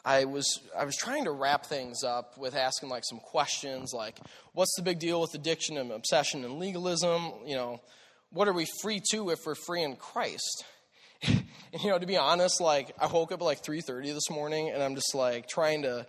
[0.04, 4.18] I was I was trying to wrap things up with asking like some questions like,
[4.52, 7.32] what's the big deal with addiction and obsession and legalism?
[7.46, 7.80] You know,
[8.30, 10.64] what are we free to if we're free in Christ?
[11.26, 11.44] and,
[11.82, 14.82] you know, to be honest, like I woke up at like 3:30 this morning, and
[14.82, 16.06] I'm just like trying to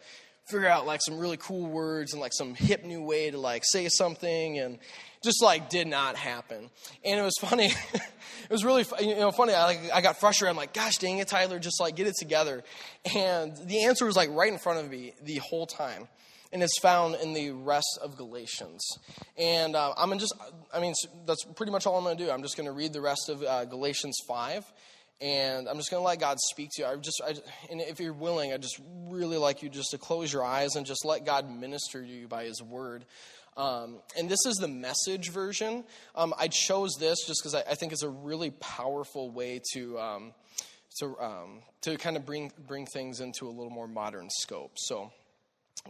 [0.49, 3.63] figure out like some really cool words and like some hip new way to like
[3.65, 4.77] say something and
[5.25, 6.69] just like did not happen.
[7.03, 10.51] And it was funny it was really you know funny I, like, I got frustrated.
[10.51, 12.63] I'm like gosh dang it tyler just like get it together.
[13.13, 16.07] And the answer was like right in front of me the whole time.
[16.53, 18.81] And it's found in the rest of galatians.
[19.37, 20.33] And uh, i'm just
[20.73, 20.93] i mean
[21.25, 22.31] that's pretty much all i'm going to do.
[22.31, 24.63] I'm just going to read the rest of uh, galatians 5
[25.21, 26.87] and I'm just going to let God speak to you.
[26.87, 27.29] I just, I,
[27.71, 30.85] and if you're willing, I just really like you just to close your eyes and
[30.85, 33.05] just let God minister to you by His Word.
[33.57, 35.85] Um, and this is the message version.
[36.13, 39.97] Um, I chose this just because I, I, think it's a really powerful way to
[39.97, 40.33] um,
[40.99, 44.73] to um, to kind of bring bring things into a little more modern scope.
[44.75, 45.13] So,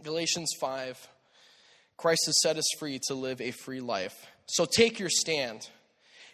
[0.04, 1.08] Galatians five,
[1.96, 4.26] Christ has set us free to live a free life.
[4.46, 5.68] So take your stand.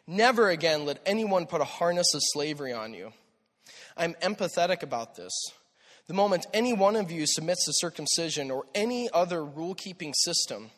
[0.07, 3.13] Never again let anyone put a harness of slavery on you.
[3.97, 5.33] I'm empathetic about this.
[6.09, 10.71] The moment any one of you submits to circumcision or any other rule keeping system,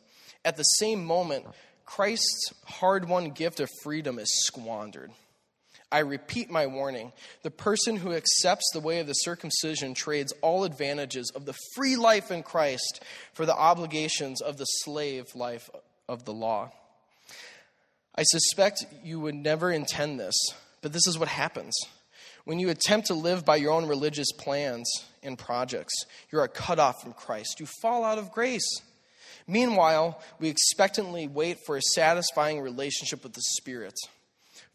[0.45, 1.47] at the same moment,
[1.87, 5.11] Christ's hard won gift of freedom is squandered.
[5.93, 7.13] I repeat my warning.
[7.43, 11.95] The person who accepts the way of the circumcision trades all advantages of the free
[11.95, 13.03] life in Christ
[13.33, 15.71] for the obligations of the slave life
[16.09, 16.73] of the law.
[18.17, 20.35] I suspect you would never intend this,
[20.83, 21.75] but this is what happens.
[22.45, 24.91] When you attempt to live by your own religious plans
[25.23, 25.95] and projects,
[26.31, 27.61] you are cut off from Christ.
[27.61, 28.67] You fall out of grace.
[29.47, 33.95] Meanwhile, we expectantly wait for a satisfying relationship with the Spirit.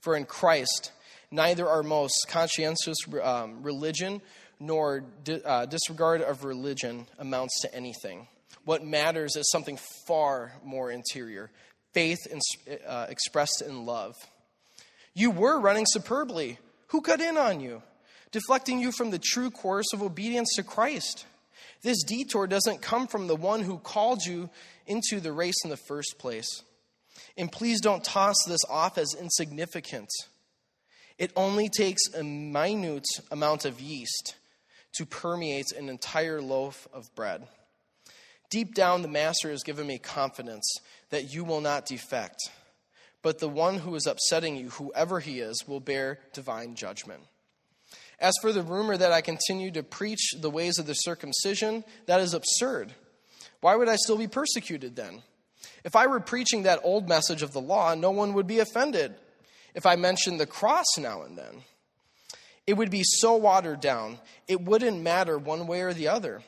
[0.02, 0.92] For in Christ,
[1.32, 4.22] neither our most conscientious um, religion
[4.60, 8.28] nor di- uh, disregard of religion amounts to anything.
[8.66, 11.50] What matters is something far more interior
[11.94, 12.20] faith
[12.88, 14.16] uh, expressed in love.
[15.14, 16.60] You were running superbly.
[16.88, 17.82] Who cut in on you?
[18.32, 21.26] Deflecting you from the true course of obedience to Christ.
[21.82, 24.50] This detour doesn't come from the one who called you
[24.86, 26.64] into the race in the first place.
[27.38, 30.10] And please don't toss this off as insignificant.
[31.18, 34.36] It only takes a minute amount of yeast
[34.94, 37.48] to permeate an entire loaf of bread.
[38.50, 40.66] Deep down, the Master has given me confidence
[41.12, 42.40] that you will not defect,
[43.22, 47.22] but the one who is upsetting you, whoever he is, will bear divine judgment.
[48.22, 52.20] As for the rumor that I continue to preach the ways of the circumcision, that
[52.20, 52.94] is absurd.
[53.62, 55.24] Why would I still be persecuted then?
[55.84, 59.16] If I were preaching that old message of the law, no one would be offended
[59.74, 61.64] if I mentioned the cross now and then.
[62.68, 66.44] It would be so watered down, it wouldn't matter one way or the other.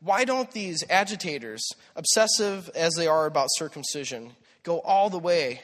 [0.00, 5.60] Why don't these agitators, obsessive as they are about circumcision, go all the way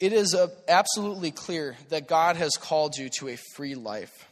[0.00, 0.34] it is
[0.66, 4.26] absolutely clear that God has called you to a free life.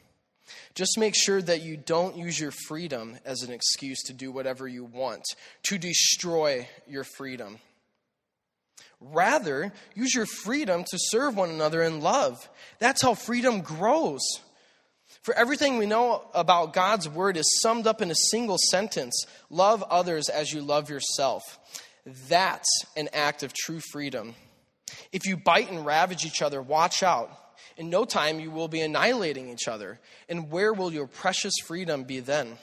[0.74, 4.66] Just make sure that you don't use your freedom as an excuse to do whatever
[4.66, 5.22] you want,
[5.64, 7.58] to destroy your freedom.
[9.00, 12.48] Rather, use your freedom to serve one another in love.
[12.78, 14.22] That's how freedom grows.
[15.22, 19.84] For everything we know about God's word is summed up in a single sentence love
[19.90, 21.42] others as you love yourself.
[22.28, 24.34] That's an act of true freedom.
[25.12, 27.30] If you bite and ravage each other, watch out.
[27.76, 30.00] In no time, you will be annihilating each other.
[30.28, 32.58] And where will your precious freedom be then?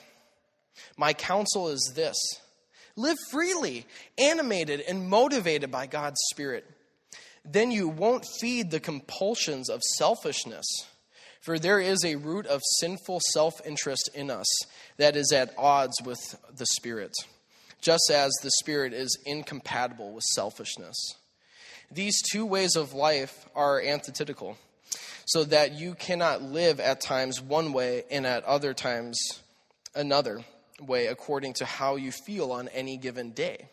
[0.96, 2.16] My counsel is this
[2.96, 3.86] live freely,
[4.18, 6.64] animated and motivated by God's Spirit.
[7.44, 10.66] Then you won't feed the compulsions of selfishness.
[11.40, 14.46] For there is a root of sinful self interest in us
[14.96, 16.18] that is at odds with
[16.52, 17.12] the Spirit,
[17.80, 20.96] just as the Spirit is incompatible with selfishness.
[21.90, 24.58] These two ways of life are antithetical,
[25.26, 29.18] so that you cannot live at times one way and at other times
[29.94, 30.44] another
[30.80, 33.68] way according to how you feel on any given day.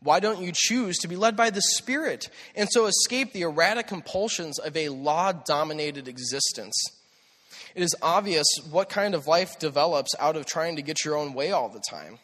[0.00, 3.88] Why don't you choose to be led by the Spirit and so escape the erratic
[3.88, 6.76] compulsions of a law dominated existence?
[7.74, 11.34] It is obvious what kind of life develops out of trying to get your own
[11.34, 12.18] way all the time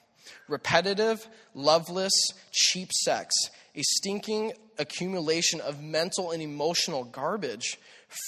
[0.49, 2.13] repetitive, loveless,
[2.53, 3.35] cheap sex
[3.75, 7.79] a stinking accumulation of mental and emotional garbage,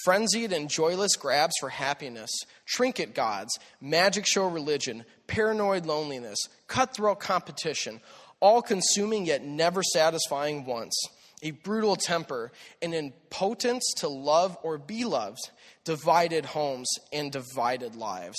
[0.04, 2.30] frenzied and joyless grabs for happiness,
[2.66, 8.00] trinket gods, magic show religion, paranoid loneliness, cutthroat competition,
[8.40, 10.94] all consuming yet never satisfying once,
[11.42, 15.50] a brutal temper, an impotence to love or be loved,
[15.84, 18.38] divided homes and divided lives,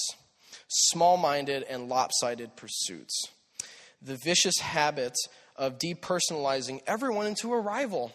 [0.68, 3.30] small minded and lopsided pursuits.
[4.02, 8.12] The vicious habits of depersonalizing everyone into a rival,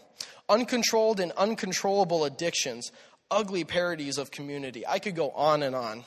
[0.48, 2.92] uncontrolled and uncontrollable addictions,
[3.30, 4.86] ugly parodies of community.
[4.86, 6.04] I could go on and on.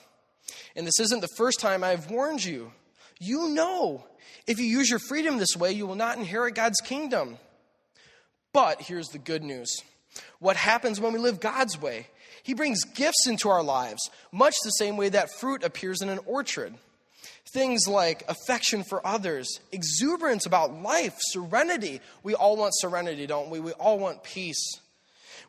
[0.75, 2.71] And this isn't the first time I've warned you.
[3.19, 4.05] You know,
[4.47, 7.37] if you use your freedom this way, you will not inherit God's kingdom.
[8.53, 9.69] But here's the good news
[10.39, 12.07] what happens when we live God's way?
[12.43, 16.19] He brings gifts into our lives, much the same way that fruit appears in an
[16.25, 16.75] orchard.
[17.51, 22.01] Things like affection for others, exuberance about life, serenity.
[22.23, 23.59] We all want serenity, don't we?
[23.59, 24.79] We all want peace.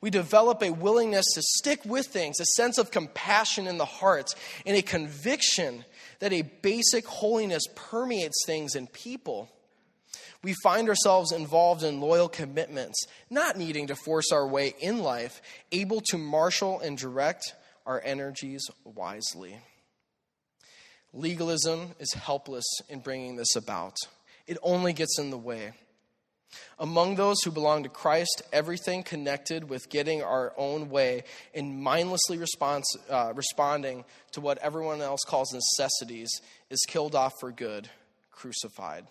[0.00, 4.34] We develop a willingness to stick with things, a sense of compassion in the heart,
[4.66, 5.84] and a conviction
[6.18, 9.50] that a basic holiness permeates things and people.
[10.42, 15.40] We find ourselves involved in loyal commitments, not needing to force our way in life,
[15.72, 17.54] able to marshal and direct
[17.86, 19.56] our energies wisely.
[21.16, 23.96] Legalism is helpless in bringing this about,
[24.46, 25.72] it only gets in the way.
[26.78, 31.24] Among those who belong to Christ, everything connected with getting our own way
[31.54, 36.30] and mindlessly response, uh, responding to what everyone else calls necessities
[36.68, 37.88] is killed off for good,
[38.30, 39.06] crucified.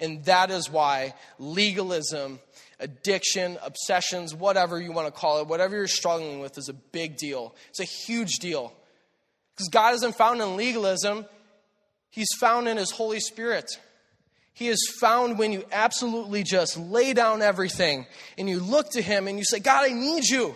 [0.00, 2.40] And that is why legalism,
[2.80, 7.16] addiction, obsessions, whatever you want to call it, whatever you're struggling with, is a big
[7.16, 7.54] deal.
[7.70, 8.72] It's a huge deal.
[9.54, 11.26] Because God isn't found in legalism,
[12.10, 13.70] He's found in His Holy Spirit.
[14.52, 18.06] He is found when you absolutely just lay down everything
[18.38, 20.54] and you look to Him and you say, God, I need you.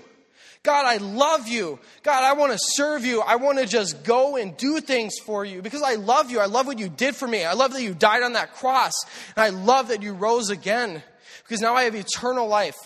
[0.63, 1.79] God, I love you.
[2.03, 3.21] God, I want to serve you.
[3.21, 6.41] I want to just go and do things for you because I love you.
[6.41, 7.45] I love what you did for me.
[7.45, 8.95] I love that you died on that cross.
[9.37, 11.03] And I love that you rose again
[11.43, 12.77] because now I have eternal life.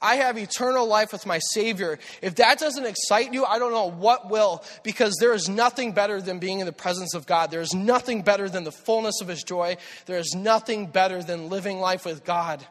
[0.00, 1.98] I have eternal life with my Savior.
[2.22, 6.20] If that doesn't excite you, I don't know what will, because there is nothing better
[6.20, 7.50] than being in the presence of God.
[7.50, 9.76] There is nothing better than the fullness of His joy.
[10.06, 12.64] There is nothing better than living life with God.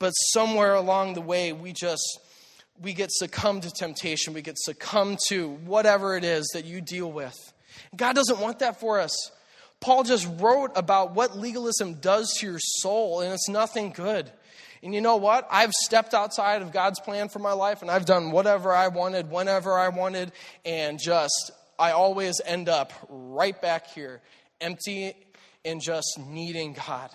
[0.00, 2.18] But somewhere along the way, we just
[2.82, 4.34] we get succumbed to temptation.
[4.34, 7.36] We get succumbed to whatever it is that you deal with.
[7.94, 9.30] God doesn't want that for us.
[9.80, 14.30] Paul just wrote about what legalism does to your soul, and it's nothing good.
[14.84, 15.48] And you know what?
[15.50, 19.30] I've stepped outside of God's plan for my life and I've done whatever I wanted,
[19.30, 20.30] whenever I wanted,
[20.62, 24.20] and just, I always end up right back here,
[24.60, 25.14] empty
[25.64, 27.08] and just needing God.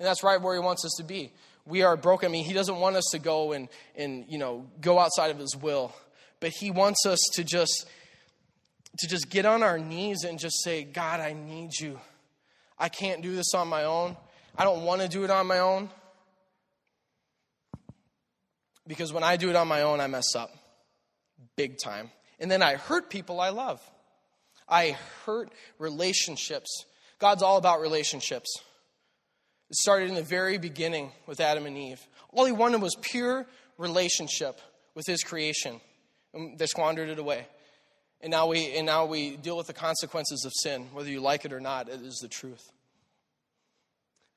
[0.00, 1.32] And that's right where He wants us to be.
[1.66, 2.30] We are broken.
[2.30, 5.38] I mean, He doesn't want us to go and, and you know, go outside of
[5.38, 5.94] His will,
[6.40, 7.86] but He wants us to just
[8.98, 12.00] to just get on our knees and just say, God, I need you.
[12.78, 14.16] I can't do this on my own.
[14.56, 15.90] I don't want to do it on my own.
[18.86, 20.50] Because when I do it on my own, I mess up
[21.56, 22.10] big time.
[22.38, 23.80] And then I hurt people I love.
[24.68, 26.84] I hurt relationships.
[27.18, 28.60] God's all about relationships.
[29.70, 32.06] It started in the very beginning with Adam and Eve.
[32.30, 33.46] All he wanted was pure
[33.78, 34.60] relationship
[34.94, 35.80] with his creation.
[36.34, 37.46] And they squandered it away.
[38.20, 41.44] And now we and now we deal with the consequences of sin, whether you like
[41.44, 42.72] it or not, it is the truth.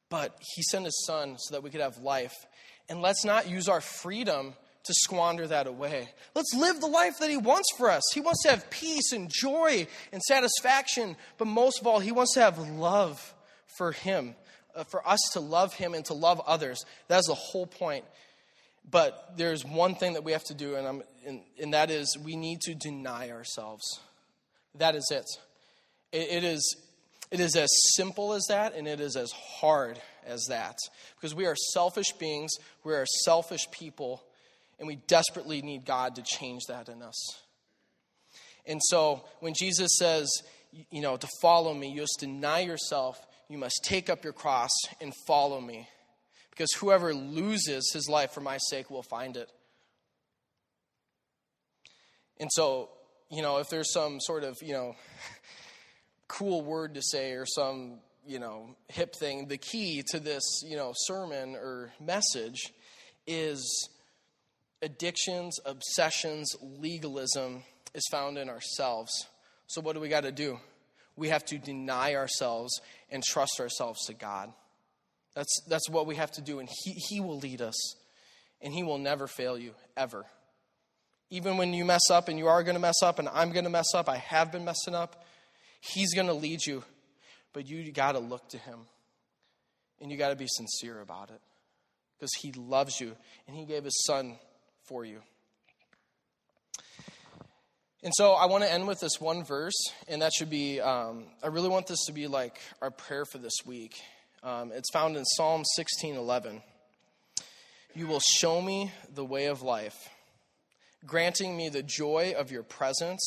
[0.10, 2.36] But he sent his son so that we could have life.
[2.90, 6.10] And let's not use our freedom to squander that away.
[6.34, 8.02] Let's live the life that he wants for us.
[8.14, 12.34] He wants to have peace and joy and satisfaction, but most of all, he wants
[12.34, 13.34] to have love
[13.78, 14.36] for him,
[14.76, 16.84] uh, for us to love him and to love others.
[17.08, 18.06] That's the whole point.
[18.90, 22.36] But there's one thing that we have to do, and, and, and that is we
[22.36, 24.00] need to deny ourselves.
[24.76, 25.26] That is it.
[26.12, 26.32] it.
[26.32, 26.76] It is
[27.32, 30.78] it is as simple as that, and it is as hard as that.
[31.16, 32.52] Because we are selfish beings,
[32.84, 34.24] we are selfish people,
[34.78, 37.42] and we desperately need God to change that in us.
[38.66, 40.30] And so when Jesus says,
[40.92, 43.20] you know, to follow me, you must deny yourself,
[43.50, 44.72] you must take up your cross
[45.02, 45.88] and follow me.
[46.52, 49.50] Because whoever loses his life for my sake will find it.
[52.40, 52.90] And so,
[53.30, 54.96] you know, if there's some sort of, you know,
[56.28, 58.00] cool word to say or some,
[58.30, 59.48] you know, hip thing.
[59.48, 62.72] The key to this, you know, sermon or message
[63.26, 63.90] is
[64.84, 67.64] addictions, obsessions, legalism
[67.96, 69.12] is found in ourselves.
[69.66, 70.60] So what do we got to do?
[71.16, 74.54] We have to deny ourselves and trust ourselves to God.
[75.34, 77.96] That's, that's what we have to do, and he, he will lead us,
[78.62, 80.26] and He will never fail you, ever.
[81.30, 83.64] Even when you mess up, and you are going to mess up, and I'm going
[83.64, 85.24] to mess up, I have been messing up,
[85.82, 86.84] He's going to lead you,
[87.54, 88.80] but you got to look to Him.
[90.02, 91.42] And you got to be sincere about it
[92.18, 93.16] because He loves you
[93.48, 94.38] and He gave His Son
[94.88, 95.22] for you.
[98.02, 99.76] And so I want to end with this one verse,
[100.08, 103.40] and that should be, um, I really want this to be like our prayer for
[103.40, 103.94] this week.
[104.42, 106.62] Um, it's found in Psalm 16 11.
[107.96, 110.10] You will show me the way of life,
[111.06, 113.22] granting me the joy of your presence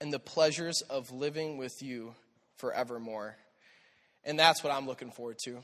[0.00, 2.14] and the pleasures of living with you
[2.58, 3.36] forevermore.
[4.26, 5.60] And that's what I'm looking forward to.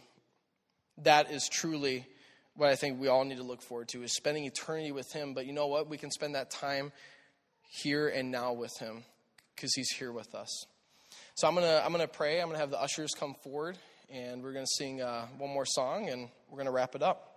[0.98, 2.06] That is truly
[2.54, 5.34] what I think we all need to look forward to is spending eternity with him,
[5.34, 5.88] but you know what?
[5.88, 6.92] We can spend that time
[7.68, 9.02] here and now with him
[9.54, 10.66] because he's here with us.
[11.34, 12.40] So I'm going to I'm to pray.
[12.40, 13.78] I'm going to have the ushers come forward
[14.10, 17.02] and we're going to sing uh, one more song and we're going to wrap it
[17.02, 17.30] up.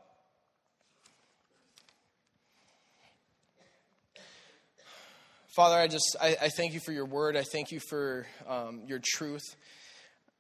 [5.56, 7.38] Father, I just I, I, thank you for your word.
[7.38, 9.56] I thank you for um, your truth.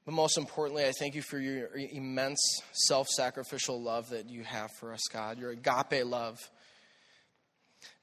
[0.06, 2.40] But most importantly, I thank you for your immense
[2.74, 6.40] self sacrificial love that you have for us, God, your agape love.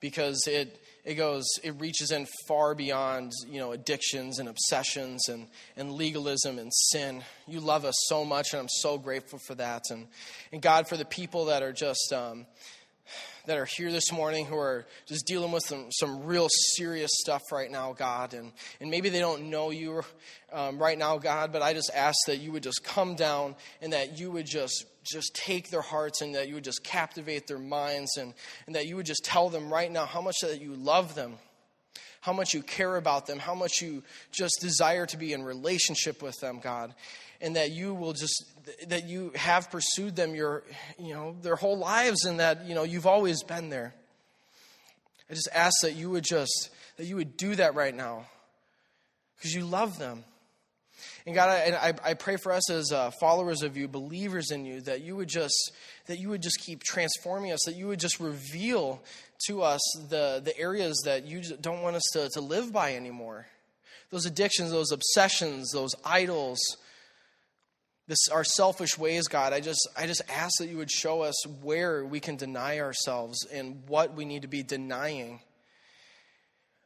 [0.01, 5.49] Because it, it goes, it reaches in far beyond, you know, addictions and obsessions and,
[5.77, 7.23] and legalism and sin.
[7.49, 9.83] You love us so much, and I'm so grateful for that.
[9.91, 10.07] And,
[10.53, 12.47] and God, for the people that are just, um,
[13.47, 17.43] that are here this morning who are just dealing with some, some real serious stuff
[17.51, 18.35] right now, God.
[18.35, 20.03] And, and maybe they don't know you
[20.53, 23.93] um, right now, God, but I just ask that you would just come down and
[23.93, 27.59] that you would just just take their hearts and that you would just captivate their
[27.59, 28.35] minds and,
[28.67, 31.39] and that you would just tell them right now how much that you love them
[32.23, 34.01] how much you care about them, how much you
[34.31, 36.95] just desire to be in relationship with them, God,
[37.43, 38.45] and that you will just
[38.87, 40.63] that you have pursued them your
[40.99, 43.95] you know their whole lives and that you know you've always been there.
[45.29, 48.27] I just ask that you would just that you would do that right now
[49.37, 50.25] because you love them.
[51.27, 54.81] And God, I, I, pray for us as uh, followers of you, believers in you,
[54.83, 55.73] that you would just
[56.07, 59.03] that you would just keep transforming us, that you would just reveal
[59.47, 63.47] to us the, the areas that you don't want us to, to live by anymore.
[64.11, 66.61] Those addictions, those obsessions, those idols,
[68.09, 69.53] this our selfish ways, God.
[69.53, 73.47] I just I just ask that you would show us where we can deny ourselves
[73.53, 75.41] and what we need to be denying.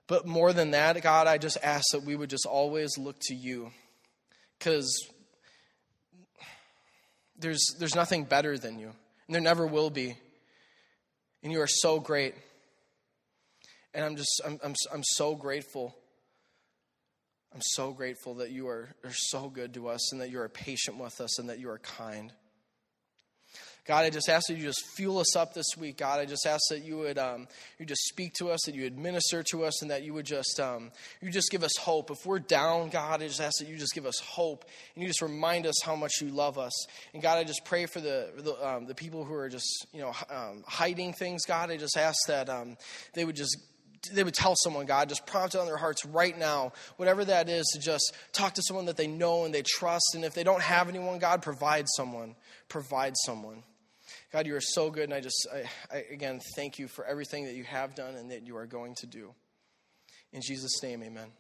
[0.06, 3.34] But more than that, God, I just ask that we would just always look to
[3.34, 3.72] you
[4.58, 5.08] because
[7.38, 8.92] there's, there's nothing better than you.
[9.26, 10.16] and there never will be.
[11.42, 12.34] And you are so great.
[13.94, 15.94] And I'm just, I'm, I'm, I'm so grateful.
[17.57, 20.48] I'm so grateful that you are, are so good to us and that you are
[20.50, 22.30] patient with us and that you are kind.
[23.86, 25.96] God, I just ask that you just fuel us up this week.
[25.96, 27.48] God, I just ask that you would um,
[27.78, 30.26] you just speak to us, that you would minister to us, and that you would
[30.26, 30.90] just um,
[31.22, 32.11] you just give us hope.
[32.11, 35.09] If we're down, God, I just ask that you just give us hope, and you
[35.09, 36.74] just remind us how much you love us.
[37.14, 40.02] And God, I just pray for the the, um, the people who are just you
[40.02, 41.46] know um, hiding things.
[41.46, 42.76] God, I just ask that um,
[43.14, 43.57] they would just
[44.12, 47.49] they would tell someone, God, just prompt it on their hearts right now, whatever that
[47.49, 50.14] is, to just talk to someone that they know and they trust.
[50.14, 52.36] And if they don't have anyone, God, provide someone.
[52.68, 53.62] Provide someone.
[54.32, 57.44] God, you are so good, and I just, I, I, again, thank you for everything
[57.44, 59.34] that you have done and that you are going to do.
[60.32, 61.30] In Jesus' name, amen.